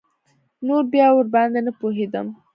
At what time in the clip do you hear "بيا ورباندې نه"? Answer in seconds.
0.93-1.71